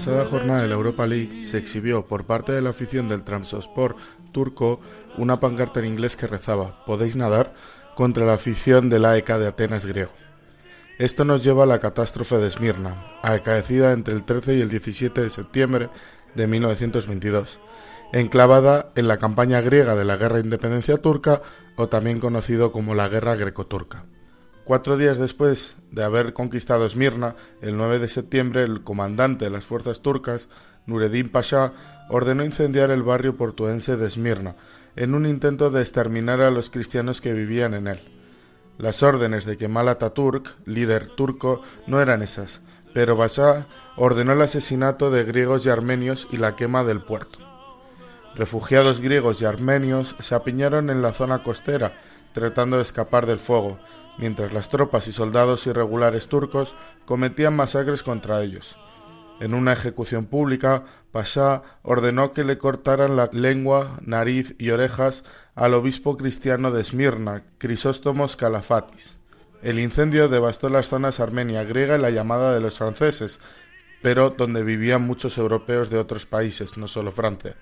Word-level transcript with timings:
pasada 0.00 0.24
jornada 0.24 0.62
de 0.62 0.68
la 0.68 0.76
Europa 0.76 1.06
League 1.06 1.44
se 1.44 1.58
exhibió 1.58 2.06
por 2.06 2.24
parte 2.24 2.52
de 2.52 2.62
la 2.62 2.70
afición 2.70 3.10
del 3.10 3.22
Trabzonspor 3.22 3.96
turco 4.32 4.80
una 5.18 5.40
pancarta 5.40 5.80
en 5.80 5.84
inglés 5.84 6.16
que 6.16 6.26
rezaba 6.26 6.82
«¿Podéis 6.86 7.16
nadar?» 7.16 7.52
contra 7.96 8.24
la 8.24 8.32
afición 8.32 8.88
del 8.88 9.04
AEK 9.04 9.28
de 9.36 9.46
Atenas 9.48 9.84
griego. 9.84 10.12
Esto 10.98 11.26
nos 11.26 11.44
lleva 11.44 11.64
a 11.64 11.66
la 11.66 11.80
catástrofe 11.80 12.38
de 12.38 12.46
Esmirna, 12.46 13.08
acaecida 13.22 13.92
entre 13.92 14.14
el 14.14 14.24
13 14.24 14.54
y 14.54 14.62
el 14.62 14.70
17 14.70 15.20
de 15.20 15.28
septiembre 15.28 15.90
de 16.34 16.46
1922, 16.46 17.60
enclavada 18.14 18.92
en 18.94 19.06
la 19.06 19.18
campaña 19.18 19.60
griega 19.60 19.96
de 19.96 20.06
la 20.06 20.16
Guerra 20.16 20.36
de 20.36 20.44
Independencia 20.44 20.96
Turca 20.96 21.42
o 21.76 21.90
también 21.90 22.20
conocido 22.20 22.72
como 22.72 22.94
la 22.94 23.10
Guerra 23.10 23.36
Greco-Turca. 23.36 24.06
Cuatro 24.70 24.96
días 24.96 25.18
después 25.18 25.74
de 25.90 26.04
haber 26.04 26.32
conquistado 26.32 26.86
Esmirna, 26.86 27.34
el 27.60 27.76
9 27.76 27.98
de 27.98 28.08
septiembre, 28.08 28.62
el 28.62 28.84
comandante 28.84 29.46
de 29.46 29.50
las 29.50 29.64
fuerzas 29.64 30.00
turcas, 30.00 30.48
Nureddin 30.86 31.28
Pasha, 31.28 31.72
ordenó 32.08 32.44
incendiar 32.44 32.92
el 32.92 33.02
barrio 33.02 33.36
portuense 33.36 33.96
de 33.96 34.06
Esmirna, 34.06 34.54
en 34.94 35.14
un 35.14 35.26
intento 35.26 35.72
de 35.72 35.80
exterminar 35.80 36.40
a 36.40 36.52
los 36.52 36.70
cristianos 36.70 37.20
que 37.20 37.32
vivían 37.32 37.74
en 37.74 37.88
él. 37.88 37.98
Las 38.78 39.02
órdenes 39.02 39.44
de 39.44 39.56
Kemal 39.56 39.88
Atatürk, 39.88 40.56
líder 40.66 41.08
turco, 41.08 41.62
no 41.88 42.00
eran 42.00 42.22
esas, 42.22 42.60
pero 42.94 43.18
Pasha 43.18 43.66
ordenó 43.96 44.34
el 44.34 44.42
asesinato 44.42 45.10
de 45.10 45.24
griegos 45.24 45.66
y 45.66 45.70
armenios 45.70 46.28
y 46.30 46.36
la 46.36 46.54
quema 46.54 46.84
del 46.84 47.02
puerto. 47.02 47.40
Refugiados 48.36 49.00
griegos 49.00 49.42
y 49.42 49.46
armenios 49.46 50.14
se 50.20 50.36
apiñaron 50.36 50.90
en 50.90 51.02
la 51.02 51.12
zona 51.12 51.42
costera, 51.42 51.98
tratando 52.32 52.76
de 52.76 52.82
escapar 52.82 53.26
del 53.26 53.40
fuego, 53.40 53.80
mientras 54.20 54.52
las 54.52 54.68
tropas 54.68 55.08
y 55.08 55.12
soldados 55.12 55.66
irregulares 55.66 56.28
turcos 56.28 56.74
cometían 57.06 57.56
masacres 57.56 58.02
contra 58.02 58.42
ellos. 58.42 58.78
En 59.40 59.54
una 59.54 59.72
ejecución 59.72 60.26
pública, 60.26 60.84
Pasha 61.10 61.62
ordenó 61.82 62.34
que 62.34 62.44
le 62.44 62.58
cortaran 62.58 63.16
la 63.16 63.30
lengua, 63.32 63.98
nariz 64.04 64.54
y 64.58 64.70
orejas 64.70 65.24
al 65.54 65.72
obispo 65.72 66.18
cristiano 66.18 66.70
de 66.70 66.82
Esmirna, 66.82 67.42
Crisóstomos 67.56 68.36
Calafatis. 68.36 69.18
El 69.62 69.78
incendio 69.78 70.28
devastó 70.28 70.68
las 70.68 70.90
zonas 70.90 71.20
armenia 71.20 71.64
griega 71.64 71.96
y 71.96 72.00
la 72.00 72.10
llamada 72.10 72.52
de 72.52 72.60
los 72.60 72.76
franceses, 72.76 73.40
pero 74.02 74.30
donde 74.30 74.62
vivían 74.62 75.06
muchos 75.06 75.38
europeos 75.38 75.88
de 75.88 75.98
otros 75.98 76.26
países, 76.26 76.76
no 76.76 76.86
solo 76.86 77.10
Francia. 77.10 77.56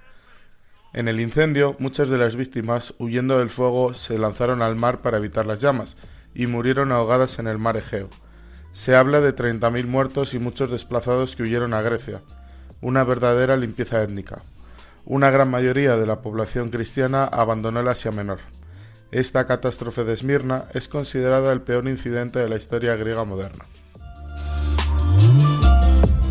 En 0.93 1.07
el 1.07 1.21
incendio, 1.21 1.77
muchas 1.79 2.09
de 2.09 2.19
las 2.19 2.35
víctimas, 2.35 2.95
huyendo 2.99 3.39
del 3.39 3.51
fuego, 3.51 3.95
se 3.95 4.19
lanzaron 4.19 4.63
al 4.63 4.75
mar 4.75 5.01
para 5.01 5.19
evitar 5.19 5.47
las 5.47 5.61
llamas, 5.61 5.97
y 6.39 6.47
murieron 6.47 6.93
ahogadas 6.93 7.41
en 7.41 7.49
el 7.49 7.59
mar 7.59 7.77
Egeo. 7.77 8.09
Se 8.71 8.95
habla 8.95 9.21
de 9.21 9.35
30.000 9.35 9.87
muertos 9.87 10.35
y 10.35 10.39
muchos 10.39 10.71
desplazados 10.71 11.35
que 11.35 11.43
huyeron 11.43 11.75
a 11.75 11.83
Grecia. 11.83 12.23
Una 12.81 13.03
verdadera 13.03 13.57
limpieza 13.57 14.01
étnica. 14.05 14.45
Una 15.05 15.31
gran 15.31 15.51
mayoría 15.51 15.97
de 15.97 16.07
la 16.07 16.23
población 16.23 16.71
cristiana 16.71 17.25
abandonó 17.25 17.81
el 17.81 17.89
Asia 17.89 18.13
Menor. 18.13 18.39
Esta 19.11 19.47
catástrofe 19.47 20.05
de 20.05 20.13
Esmirna 20.13 20.67
es 20.75 20.87
considerada 20.87 21.53
el 21.53 21.63
peor 21.63 21.89
incidente 21.89 22.39
de 22.39 22.49
la 22.49 22.57
historia 22.57 22.95
griega 22.95 23.25
moderna. 23.25 23.67